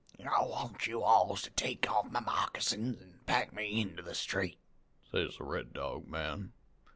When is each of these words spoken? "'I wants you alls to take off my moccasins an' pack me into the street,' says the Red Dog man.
"'I 0.19 0.45
wants 0.45 0.87
you 0.87 1.03
alls 1.03 1.43
to 1.43 1.51
take 1.51 1.87
off 1.87 2.09
my 2.09 2.21
moccasins 2.21 2.99
an' 3.03 3.19
pack 3.27 3.53
me 3.53 3.79
into 3.79 4.01
the 4.01 4.15
street,' 4.15 4.57
says 5.11 5.37
the 5.37 5.43
Red 5.43 5.73
Dog 5.73 6.07
man. 6.07 6.53